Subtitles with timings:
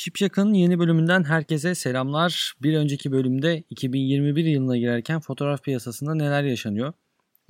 [0.00, 2.54] Şipşak'ın yeni bölümünden herkese selamlar.
[2.62, 6.92] Bir önceki bölümde 2021 yılına girerken fotoğraf piyasasında neler yaşanıyor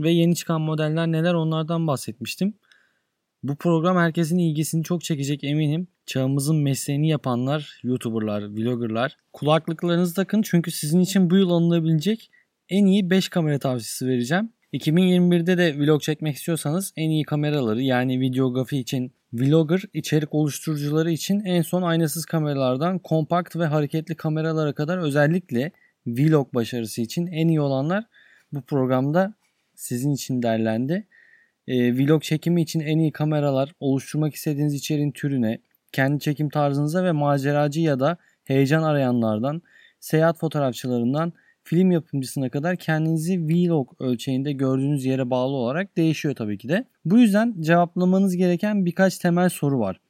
[0.01, 2.55] ve yeni çıkan modeller neler onlardan bahsetmiştim.
[3.43, 5.89] Bu program herkesin ilgisini çok çekecek eminim.
[6.07, 12.31] Çağımızın mesleğini yapanlar, YouTuber'lar, vlogger'lar kulaklıklarınızı takın çünkü sizin için bu yıl alınabilecek
[12.69, 14.53] en iyi 5 kamera tavsiyesi vereceğim.
[14.73, 21.41] 2021'de de vlog çekmek istiyorsanız en iyi kameraları yani videografi için vlogger içerik oluşturucuları için
[21.41, 25.73] en son aynasız kameralardan kompakt ve hareketli kameralara kadar özellikle
[26.07, 28.05] vlog başarısı için en iyi olanlar
[28.53, 29.35] bu programda
[29.75, 31.07] sizin için derlendi.
[31.67, 35.59] E, vlog çekimi için en iyi kameralar, oluşturmak istediğiniz içeriğin türüne,
[35.93, 39.63] kendi çekim tarzınıza ve maceracı ya da heyecan arayanlardan,
[40.01, 41.33] seyahat fotoğrafçılarından
[41.69, 46.85] film yapımcısına kadar kendinizi vlog ölçeğinde gördüğünüz yere bağlı olarak değişiyor tabii ki de.
[47.05, 50.01] Bu yüzden cevaplamanız gereken birkaç temel soru var.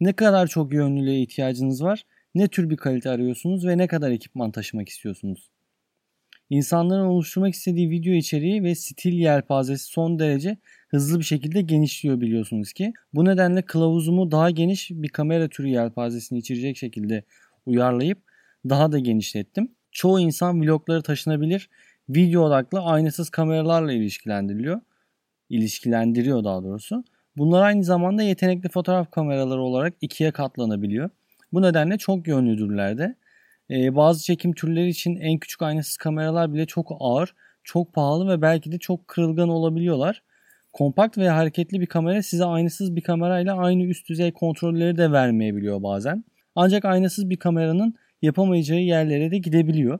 [0.00, 2.02] Ne kadar çok yönlülüğe ihtiyacınız var?
[2.34, 5.50] Ne tür bir kalite arıyorsunuz ve ne kadar ekipman taşımak istiyorsunuz?
[6.50, 10.56] İnsanların oluşturmak istediği video içeriği ve stil yelpazesi son derece
[10.88, 12.92] hızlı bir şekilde genişliyor biliyorsunuz ki.
[13.14, 17.24] Bu nedenle kılavuzumu daha geniş bir kamera türü yelpazesini içerecek şekilde
[17.66, 18.18] uyarlayıp
[18.68, 19.68] daha da genişlettim.
[19.94, 21.68] Çoğu insan vlogları taşınabilir,
[22.08, 24.80] video odaklı aynasız kameralarla ilişkilendiriliyor.
[25.50, 27.04] İlişkilendiriyor daha doğrusu.
[27.36, 31.10] Bunlar aynı zamanda yetenekli fotoğraf kameraları olarak ikiye katlanabiliyor.
[31.52, 33.14] Bu nedenle çok yönlüdürler de.
[33.70, 38.42] Ee, bazı çekim türleri için en küçük aynasız kameralar bile çok ağır, çok pahalı ve
[38.42, 40.22] belki de çok kırılgan olabiliyorlar.
[40.72, 45.82] Kompakt veya hareketli bir kamera size aynasız bir kamerayla aynı üst düzey kontrolleri de vermeyebiliyor
[45.82, 46.24] bazen.
[46.56, 49.98] Ancak aynasız bir kameranın yapamayacağı yerlere de gidebiliyor.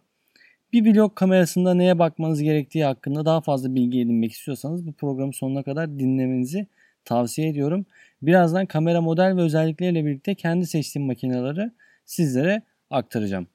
[0.72, 5.62] Bir vlog kamerasında neye bakmanız gerektiği hakkında daha fazla bilgi edinmek istiyorsanız bu programı sonuna
[5.62, 6.66] kadar dinlemenizi
[7.04, 7.86] tavsiye ediyorum.
[8.22, 11.70] Birazdan kamera model ve özellikleriyle birlikte kendi seçtiğim makineleri
[12.04, 13.46] sizlere aktaracağım.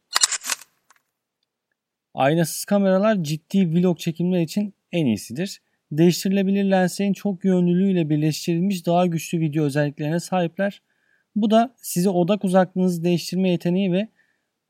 [2.13, 5.61] Aynasız kameralar ciddi vlog çekimler için en iyisidir.
[5.91, 10.81] Değiştirilebilir lenslerin çok yönlülüğüyle birleştirilmiş daha güçlü video özelliklerine sahipler.
[11.35, 14.07] Bu da size odak uzaklığınızı değiştirme yeteneği ve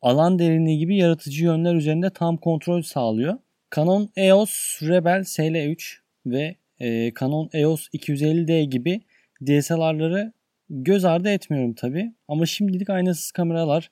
[0.01, 3.37] alan derinliği gibi yaratıcı yönler üzerinde tam kontrol sağlıyor.
[3.75, 9.01] Canon EOS Rebel SL3 ve e, Canon EOS 250D gibi
[9.41, 10.33] DSLR'ları
[10.69, 12.13] göz ardı etmiyorum tabi.
[12.27, 13.89] Ama şimdilik aynasız kameralar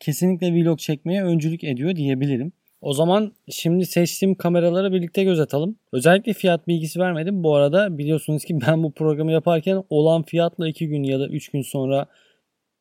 [0.00, 2.52] kesinlikle vlog çekmeye öncülük ediyor diyebilirim.
[2.80, 5.76] O zaman şimdi seçtiğim kameraları birlikte göz atalım.
[5.92, 7.42] Özellikle fiyat bilgisi vermedim.
[7.44, 11.48] Bu arada biliyorsunuz ki ben bu programı yaparken olan fiyatla 2 gün ya da 3
[11.48, 12.06] gün sonra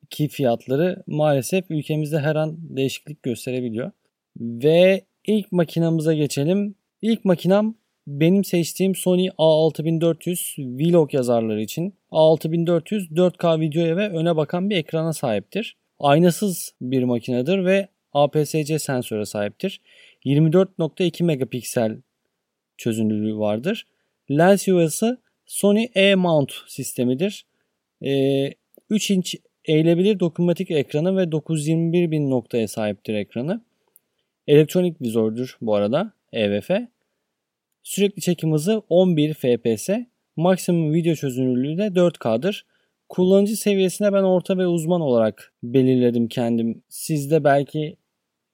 [0.10, 3.92] ki fiyatları maalesef ülkemizde her an değişiklik gösterebiliyor.
[4.40, 6.76] Ve ilk makinamıza geçelim.
[7.02, 7.76] İlk makinam
[8.08, 11.94] benim seçtiğim Sony A6400 Vlog yazarları için.
[12.12, 15.78] A6400 4K videoya ve öne bakan bir ekrana sahiptir.
[16.00, 19.82] Aynasız bir makinedir ve APS-C sensöre sahiptir.
[20.26, 21.98] 24.2 megapiksel
[22.78, 23.88] çözünürlüğü vardır.
[24.32, 27.46] Lens yuvası Sony E-mount sistemidir.
[28.06, 28.54] Ee,
[28.90, 29.36] 3 inç
[29.68, 33.62] eğilebilir dokunmatik ekranı ve 921 bin noktaya sahiptir ekranı.
[34.48, 36.70] Elektronik vizördür bu arada EVF.
[37.84, 39.90] Sürekli çekim hızı 11 fps.
[40.36, 42.66] Maksimum video çözünürlüğü de 4K'dır.
[43.09, 46.84] Kullanıcı seviyesine ben orta ve uzman olarak belirledim kendim.
[46.90, 47.97] Siz de belki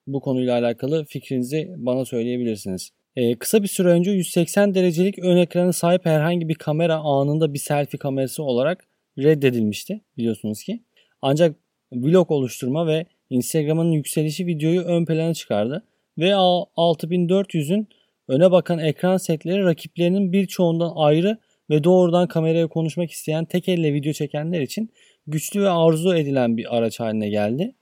[0.08, 2.90] bu konuyla alakalı fikrinizi bana söyleyebilirsiniz.
[3.16, 7.60] Ee, kısa bir süre önce 180 derecelik ön ekranı sahip herhangi bir kamera anında bir
[7.60, 10.80] selfie kamerası olarak reddedilmişti biliyorsunuz ki.
[11.22, 11.56] Ancak
[11.94, 15.84] vlog oluşturma ve Instagram'ın yükselişi videoyu ön plana çıkardı
[16.18, 17.88] ve 6400'ün
[18.28, 21.38] öne bakan ekran setleri rakiplerinin birçoğundan ayrı
[21.70, 24.94] ve doğrudan kameraya konuşmak isteyen tek elle video çekenler için
[25.28, 27.76] güçlü ve arzu edilen bir araç haline geldi.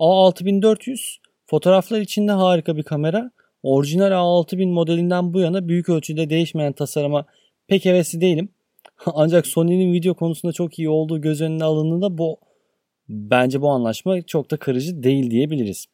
[0.00, 3.30] A6400 fotoğraflar için de harika bir kamera.
[3.62, 7.26] Orijinal A6000 modelinden bu yana büyük ölçüde değişmeyen tasarıma
[7.66, 8.48] pek hevesli değilim.
[9.06, 12.36] Ancak Sony'nin video konusunda çok iyi olduğu göz önüne alındığında bu
[13.08, 15.86] bence bu anlaşma çok da kırıcı değil diyebiliriz.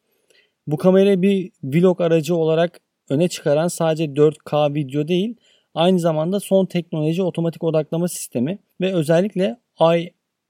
[0.67, 2.79] Bu kamerayı bir vlog aracı olarak
[3.09, 5.35] öne çıkaran sadece 4K video değil,
[5.73, 9.57] aynı zamanda son teknoloji otomatik odaklama sistemi ve özellikle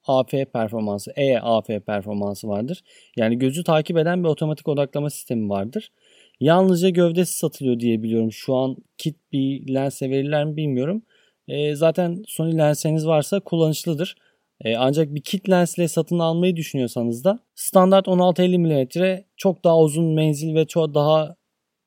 [0.07, 2.83] AF performansı, EAF performansı vardır.
[3.17, 5.91] Yani gözü takip eden bir otomatik odaklama sistemi vardır.
[6.39, 8.31] Yalnızca gövdesi satılıyor diye biliyorum.
[8.31, 11.03] Şu an kit bir lense verirler mi bilmiyorum.
[11.47, 14.15] E, zaten Sony lenseniz varsa kullanışlıdır.
[14.61, 20.13] E, ancak bir kit lensle satın almayı düşünüyorsanız da standart 16-50 mm çok daha uzun
[20.13, 21.35] menzil ve çok daha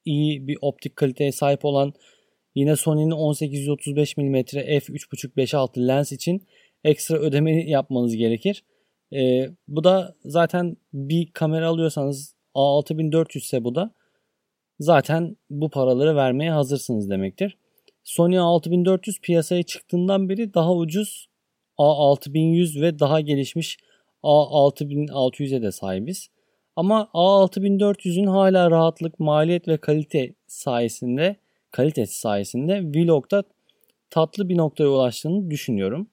[0.04, 1.92] iyi bir optik kaliteye sahip olan
[2.54, 6.46] yine Sony'nin 18-35 mm f3.5-5.6 lens için
[6.84, 8.64] ekstra ödeme yapmanız gerekir.
[9.12, 13.94] E, bu da zaten bir kamera alıyorsanız A6400 ise bu da
[14.80, 17.58] zaten bu paraları vermeye hazırsınız demektir.
[18.08, 21.28] Sony A6400 piyasaya çıktığından beri daha ucuz
[21.78, 23.78] A6100 ve daha gelişmiş
[24.22, 26.28] A6600'e de sahibiz.
[26.76, 31.36] Ama A6400'ün hala rahatlık, maliyet ve kalite sayesinde,
[31.70, 33.42] kalitesi sayesinde Vlog'da
[34.10, 36.08] tatlı bir noktaya ulaştığını düşünüyorum.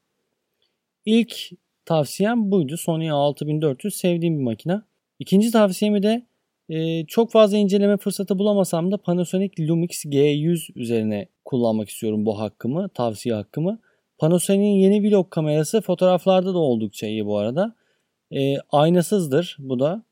[1.05, 1.49] İlk
[1.85, 2.77] tavsiyem buydu.
[2.77, 4.81] Sony A6400 sevdiğim bir makine.
[5.19, 6.25] İkinci tavsiyemi de
[6.69, 12.89] e, çok fazla inceleme fırsatı bulamasam da Panasonic Lumix G100 üzerine kullanmak istiyorum bu hakkımı,
[12.89, 13.79] tavsiye hakkımı.
[14.17, 17.75] Panasonic'in yeni vlog kamerası fotoğraflarda da oldukça iyi bu arada.
[18.31, 20.03] E, aynasızdır bu da.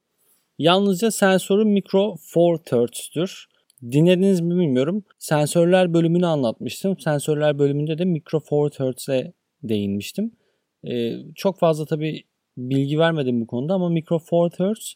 [0.57, 3.47] Yalnızca sensörü Micro Four Thirds'tür.
[3.91, 5.03] Dinlediniz mi bilmiyorum.
[5.19, 6.99] Sensörler bölümünü anlatmıştım.
[6.99, 9.33] Sensörler bölümünde de Micro Four Thirds'e
[9.63, 10.31] değinmiştim.
[10.87, 12.23] Ee, çok fazla tabi
[12.57, 14.93] bilgi vermedim bu konuda ama Micro Four Thirds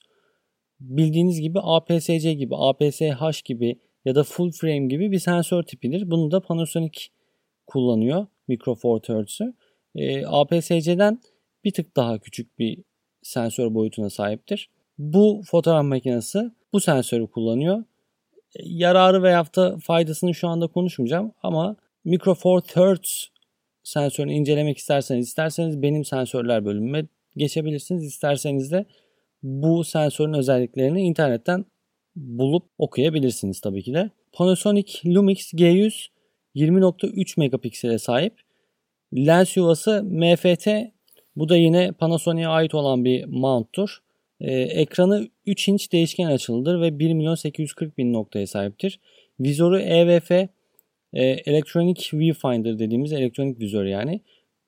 [0.80, 6.12] bildiğiniz gibi APS-C gibi, APS-H gibi ya da full frame gibi bir sensör tipidir.
[6.12, 7.00] Bunu da Panasonic
[7.66, 9.54] kullanıyor Micro Four Thirds'ü.
[9.96, 11.20] Ee, APS-C'den
[11.64, 12.84] bir tık daha küçük bir
[13.22, 14.70] sensör boyutuna sahiptir.
[14.98, 17.84] Bu fotoğraf makinesi bu sensörü kullanıyor.
[18.64, 21.76] Yararı veya da faydasını şu anda konuşmayacağım ama
[22.06, 23.26] Micro Four Thirds
[23.84, 27.08] sensörünü incelemek isterseniz isterseniz benim sensörler bölümüme
[27.38, 28.06] geçebilirsiniz.
[28.06, 28.86] İsterseniz de
[29.44, 31.66] bu sensörün özelliklerini internetten
[32.18, 34.10] bulup okuyabilirsiniz tabii ki de.
[34.34, 36.08] Panasonic Lumix G100
[36.56, 38.34] 20.3 megapiksele sahip.
[39.16, 40.68] Lens yuvası MFT
[41.36, 43.98] bu da yine Panasonic'e ait olan bir mount'tur.
[44.42, 49.00] Ee, ekranı 3 inç değişken açılıdır ve 1 milyon 840 bin noktaya sahiptir.
[49.40, 50.48] Vizörü EVF e,
[51.24, 54.22] Electronic Viewfinder dediğimiz elektronik vizör yani.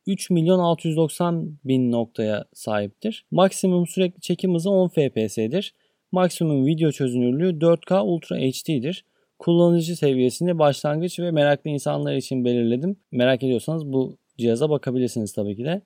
[0.08, 3.26] 3 milyon 690 bin noktaya sahiptir.
[3.32, 5.74] Maksimum sürekli çekim hızı 10 fps'dir.
[6.12, 9.06] Maksimum video çözünürlüğü 4K Ultra HD'dir.
[9.40, 12.98] Kullanıcı seviyesini başlangıç ve meraklı insanlar için belirledim.
[13.12, 15.82] Merak ediyorsanız bu cihaza bakabilirsiniz tabii ki de.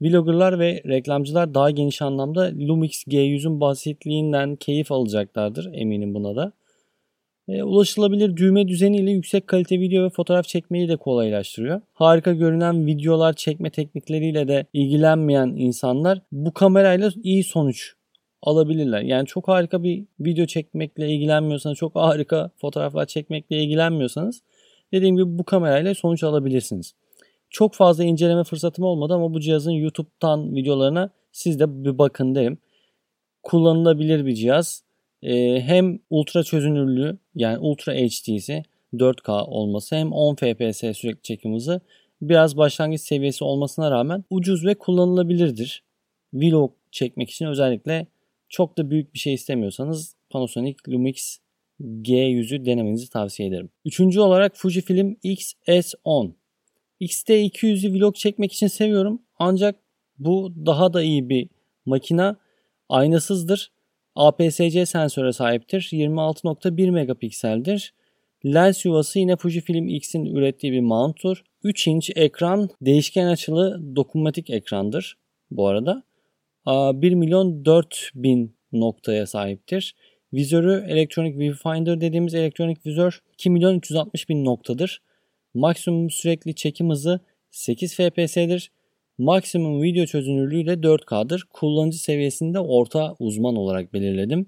[0.00, 6.52] Vloggerlar ve reklamcılar daha geniş anlamda Lumix G100'ün basitliğinden keyif alacaklardır eminim buna da.
[7.48, 11.80] E, ulaşılabilir düğme düzeniyle yüksek kalite video ve fotoğraf çekmeyi de kolaylaştırıyor.
[11.92, 17.95] Harika görünen videolar çekme teknikleriyle de ilgilenmeyen insanlar bu kamerayla iyi sonuç
[18.46, 19.00] alabilirler.
[19.00, 24.42] Yani çok harika bir video çekmekle ilgilenmiyorsanız, çok harika fotoğraflar çekmekle ilgilenmiyorsanız
[24.92, 26.94] dediğim gibi bu kamerayla sonuç alabilirsiniz.
[27.50, 32.58] Çok fazla inceleme fırsatım olmadı ama bu cihazın YouTube'dan videolarına siz de bir bakın derim.
[33.42, 34.82] Kullanılabilir bir cihaz.
[35.22, 38.62] Ee, hem ultra çözünürlüğü yani ultra HD'si
[38.94, 41.80] 4K olması hem 10 fps sürekli çekim hızı
[42.22, 45.82] biraz başlangıç seviyesi olmasına rağmen ucuz ve kullanılabilirdir.
[46.34, 48.06] Vlog çekmek için özellikle
[48.48, 51.38] çok da büyük bir şey istemiyorsanız Panasonic Lumix
[51.80, 53.70] G100'ü denemenizi tavsiye ederim.
[53.84, 56.32] Üçüncü olarak Fujifilm X-S10.
[57.00, 59.76] X-T200'ü vlog çekmek için seviyorum ancak
[60.18, 61.48] bu daha da iyi bir
[61.86, 62.36] makina.
[62.88, 63.72] Aynasızdır.
[64.14, 65.88] APS-C sensöre sahiptir.
[65.92, 67.94] 26.1 megapikseldir.
[68.44, 71.44] Lens yuvası yine Fujifilm X'in ürettiği bir mount'tur.
[71.62, 75.18] 3 inç ekran değişken açılı dokunmatik ekrandır
[75.50, 76.02] bu arada.
[76.66, 79.94] 1 milyon 4 bin noktaya sahiptir.
[80.32, 85.02] Vizörü Electronic Viewfinder dediğimiz elektronik vizör 2 milyon 360 bin noktadır.
[85.54, 87.20] Maksimum sürekli çekim hızı
[87.50, 88.70] 8 fps'dir.
[89.18, 91.44] Maksimum video çözünürlüğü de 4K'dır.
[91.52, 94.46] Kullanıcı seviyesinde orta uzman olarak belirledim.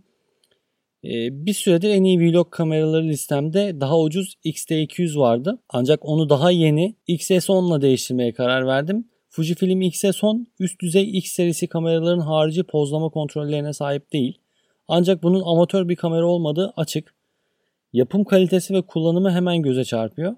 [1.04, 5.58] Ee, bir süredir en iyi vlog kameraları listemde daha ucuz X-T200 vardı.
[5.68, 9.08] Ancak onu daha yeni XS10 ile değiştirmeye karar verdim.
[9.28, 14.38] Fujifilm X-S10 üst düzey X serisi kameraların harici pozlama kontrollerine sahip değil.
[14.88, 17.14] Ancak bunun amatör bir kamera olmadığı açık.
[17.92, 20.36] Yapım kalitesi ve kullanımı hemen göze çarpıyor.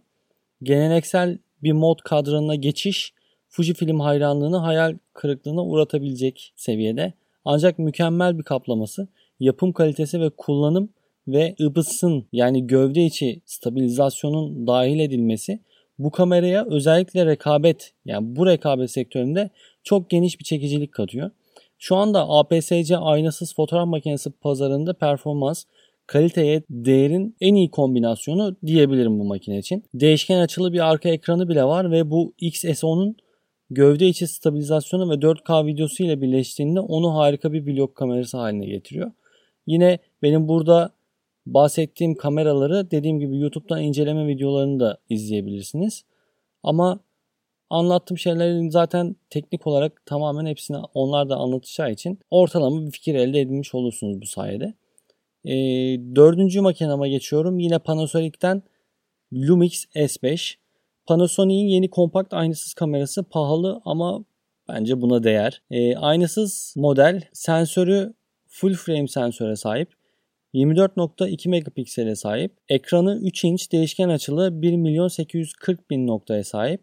[0.62, 3.14] Geleneksel bir mod kadranına geçiş
[3.48, 7.12] Fujifilm hayranlığını hayal kırıklığına uğratabilecek seviyede.
[7.44, 9.08] Ancak mükemmel bir kaplaması,
[9.40, 10.90] yapım kalitesi ve kullanım
[11.28, 15.60] ve ıbısın yani gövde içi stabilizasyonun dahil edilmesi
[16.04, 19.50] bu kameraya özellikle rekabet yani bu rekabet sektöründe
[19.84, 21.30] çok geniş bir çekicilik katıyor.
[21.78, 25.64] Şu anda APS-C aynasız fotoğraf makinesi pazarında performans,
[26.06, 29.84] kaliteye değerin en iyi kombinasyonu diyebilirim bu makine için.
[29.94, 33.16] Değişken açılı bir arka ekranı bile var ve bu XS10'un
[33.70, 39.12] gövde içi stabilizasyonu ve 4K videosu ile birleştiğinde onu harika bir vlog kamerası haline getiriyor.
[39.66, 40.90] Yine benim burada
[41.46, 46.04] bahsettiğim kameraları dediğim gibi YouTube'dan inceleme videolarını da izleyebilirsiniz.
[46.62, 47.00] Ama
[47.70, 53.40] Anlattığım şeylerin zaten teknik olarak tamamen hepsini onlar da anlatacağı için ortalama bir fikir elde
[53.40, 54.74] edilmiş olursunuz bu sayede.
[55.44, 55.54] E,
[56.16, 57.58] dördüncü makinama geçiyorum.
[57.58, 58.62] Yine Panasonic'ten
[59.32, 60.54] Lumix S5.
[61.06, 64.24] Panasonic'in yeni kompakt aynasız kamerası pahalı ama
[64.68, 65.62] bence buna değer.
[65.70, 68.14] E, aynasız model sensörü
[68.48, 69.99] full frame sensöre sahip.
[70.54, 72.52] 24.2 megapiksele sahip.
[72.68, 76.80] Ekranı 3 inç değişken açılı 1 milyon 840 bin noktaya sahip.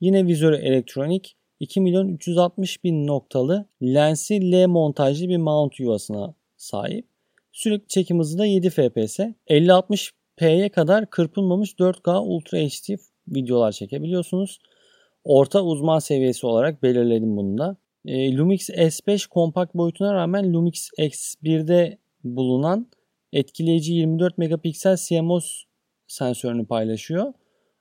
[0.00, 7.06] Yine vizörü elektronik 2 milyon 360 bin noktalı lensi L montajlı bir mount yuvasına sahip.
[7.52, 9.20] Sürekli çekim hızı da 7 fps.
[9.48, 12.96] 50-60p'ye kadar kırpılmamış 4K Ultra HD
[13.28, 14.58] videolar çekebiliyorsunuz.
[15.24, 17.76] Orta uzman seviyesi olarak belirledim bunu da.
[18.06, 22.86] E, Lumix S5 kompakt boyutuna rağmen Lumix X1'de bulunan
[23.34, 25.64] etkileyici 24 megapiksel CMOS
[26.06, 27.32] sensörünü paylaşıyor.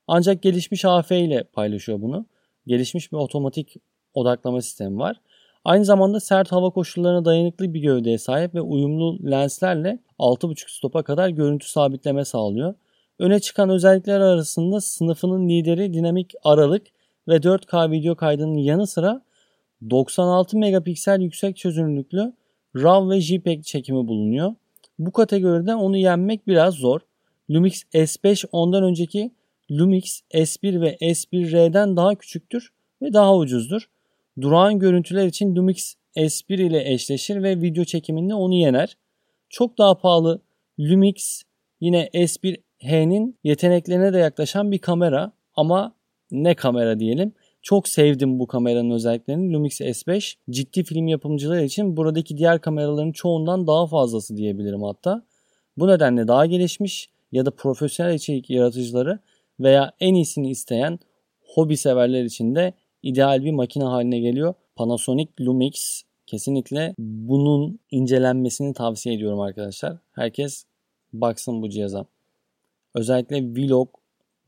[0.08, 2.26] Ancak gelişmiş AF ile paylaşıyor bunu.
[2.68, 3.76] Gelişmiş bir otomatik
[4.14, 5.22] odaklama sistemi var.
[5.66, 11.30] Aynı zamanda sert hava koşullarına dayanıklı bir gövdeye sahip ve uyumlu lenslerle 6.5 stopa kadar
[11.30, 12.76] görüntü sabitleme sağlıyor.
[13.20, 16.88] Öne çıkan özellikler arasında sınıfının lideri dinamik aralık
[17.28, 19.22] ve 4K video kaydının yanı sıra
[19.90, 22.34] 96 megapiksel yüksek çözünürlüklü
[22.76, 24.56] RAW ve JPEG çekimi bulunuyor.
[25.06, 27.00] Bu kategoride onu yenmek biraz zor.
[27.50, 29.32] Lumix S5 ondan önceki
[29.72, 32.70] Lumix S1 ve S1R'den daha küçüktür
[33.02, 33.90] ve daha ucuzdur.
[34.42, 38.98] Durağan görüntüler için Lumix S1 ile eşleşir ve video çekiminde onu yener.
[39.50, 40.42] Çok daha pahalı
[40.80, 41.44] Lumix
[41.82, 45.96] yine S1H'nin yeteneklerine de yaklaşan bir kamera ama
[46.32, 47.34] ne kamera diyelim.
[47.64, 49.54] Çok sevdim bu kameranın özelliklerini.
[49.54, 55.24] Lumix S5 ciddi film yapımcıları için buradaki diğer kameraların çoğundan daha fazlası diyebilirim hatta.
[55.78, 59.20] Bu nedenle daha gelişmiş ya da profesyonel içerik yaratıcıları
[59.60, 61.00] veya en iyisini isteyen
[61.42, 64.54] hobi severler için de ideal bir makine haline geliyor.
[64.76, 69.98] Panasonic Lumix kesinlikle bunun incelenmesini tavsiye ediyorum arkadaşlar.
[70.12, 70.66] Herkes
[71.14, 72.06] baksın bu cihaza.
[72.96, 73.90] Özellikle vlog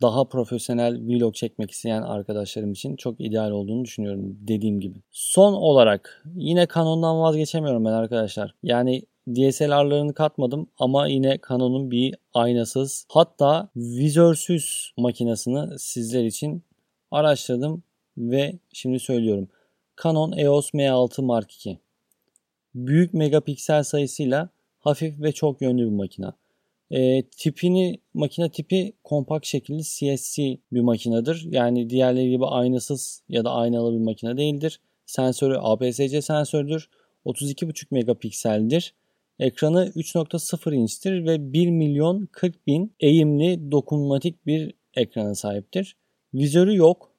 [0.02, 5.02] daha profesyonel vlog çekmek isteyen arkadaşlarım için çok ideal olduğunu düşünüyorum dediğim gibi.
[5.12, 8.56] Son olarak yine Canon'dan vazgeçemiyorum ben arkadaşlar.
[8.64, 16.64] Yani DSLR'larını katmadım ama yine Canon'un bir aynasız hatta vizörsüz makinesini sizler için
[17.12, 17.84] araştırdım
[18.18, 19.48] ve şimdi söylüyorum.
[20.04, 21.80] Canon EOS M6 Mark II.
[22.76, 24.50] Büyük megapiksel sayısıyla
[24.80, 26.34] hafif ve çok yönlü bir makina.
[26.92, 31.48] E, tipini makine tipi kompakt şekilli CSC bir makinedir.
[31.52, 34.80] Yani diğerleri gibi aynasız ya da aynalı bir makine değildir.
[35.06, 36.90] Sensörü APS-C sensördür.
[37.26, 38.94] 32,5 megapikseldir.
[39.40, 45.96] Ekranı 3.0 inçtir ve 1 milyon 40 bin eğimli dokunmatik bir ekrana sahiptir.
[46.34, 47.12] Vizörü yok.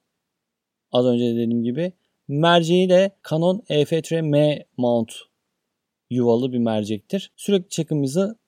[0.93, 1.93] Az önce dediğim gibi.
[2.29, 5.13] Merceği de Canon EF-M mount
[6.11, 7.33] yuvalı bir mercektir.
[7.37, 8.39] Sürekli çekim hızı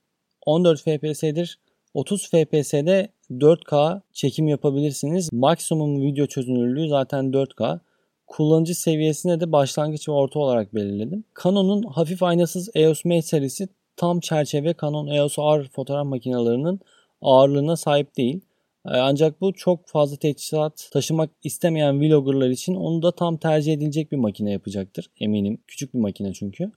[0.49, 1.59] 14 FPS'dir.
[1.95, 5.29] 30 FPS'de 4K çekim yapabilirsiniz.
[5.33, 7.81] Maksimum video çözünürlüğü zaten 4K.
[8.27, 11.25] Kullanıcı seviyesine de başlangıç ve orta olarak belirledim.
[11.45, 16.81] Canon'un hafif aynasız EOS M serisi tam çerçeve Canon EOS R fotoğraf makinelerinin
[17.23, 18.41] ağırlığına sahip değil.
[18.87, 24.13] Ee, ancak bu çok fazla teçhizat taşımak istemeyen vloggerlar için onu da tam tercih edilecek
[24.13, 25.59] bir makine yapacaktır eminim.
[25.67, 26.71] Küçük bir makine çünkü.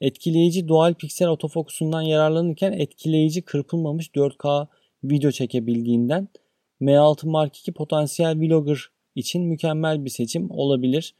[0.00, 4.66] Etkileyici doğal piksel otofokusundan yararlanırken etkileyici kırpılmamış 4K
[5.04, 6.28] video çekebildiğinden
[6.80, 11.14] M6 Mark II potansiyel vlogger için mükemmel bir seçim olabilir.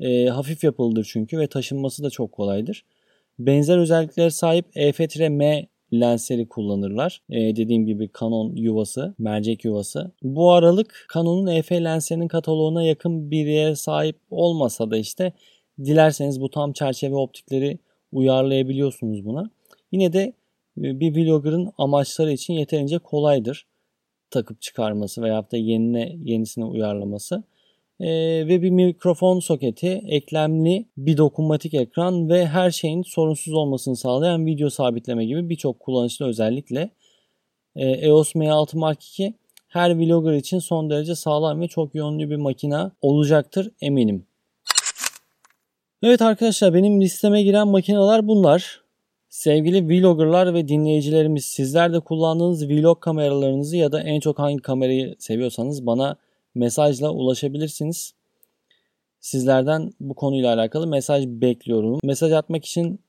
[0.00, 2.84] E, hafif yapılıdır çünkü ve taşınması da çok kolaydır.
[3.38, 7.22] Benzer özelliklere sahip EF-M lensleri kullanırlar.
[7.30, 10.12] Ee, dediğim gibi Canon yuvası, mercek yuvası.
[10.22, 15.32] Bu aralık Canon'un EF lenslerinin kataloğuna yakın bir yere sahip olmasa da işte
[15.84, 17.78] dilerseniz bu tam çerçeve optikleri
[18.16, 19.50] uyarlayabiliyorsunuz buna.
[19.92, 20.32] Yine de
[20.78, 23.66] e, bir vlogger'ın amaçları için yeterince kolaydır
[24.30, 27.42] takıp çıkarması veya da yenine yenisine uyarlaması.
[28.00, 28.08] Ee,
[28.48, 34.70] ve bir mikrofon soketi, eklemli bir dokunmatik ekran ve her şeyin sorunsuz olmasını sağlayan video
[34.70, 36.90] sabitleme gibi birçok kullanışlı özellikle
[37.76, 39.34] ee, EOS M6 Mark II
[39.68, 44.26] her vlogger için son derece sağlam ve çok yönlü bir makina olacaktır eminim.
[46.02, 48.80] Evet arkadaşlar benim listeme giren makineler bunlar.
[49.28, 55.16] Sevgili vloggerlar ve dinleyicilerimiz sizler de kullandığınız vlog kameralarınızı ya da en çok hangi kamerayı
[55.18, 56.16] seviyorsanız bana
[56.54, 58.14] mesajla ulaşabilirsiniz.
[59.20, 62.00] Sizlerden bu konuyla alakalı mesaj bekliyorum.
[62.04, 63.00] Mesaj atmak için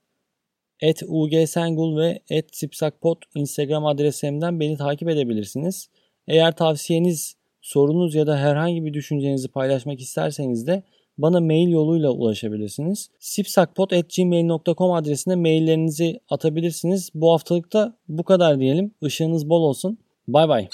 [0.81, 5.89] et ugsengul ve et sipsakpot Instagram adresimden beni takip edebilirsiniz.
[6.27, 10.83] Eğer tavsiyeniz sorunuz ya da herhangi bir düşüncenizi paylaşmak isterseniz de
[11.17, 13.09] bana mail yoluyla ulaşabilirsiniz.
[13.19, 17.09] sipsakpot.gmail.com adresine maillerinizi atabilirsiniz.
[17.13, 18.91] Bu haftalık da bu kadar diyelim.
[19.01, 19.97] Işığınız bol olsun.
[20.27, 20.67] Bay bay.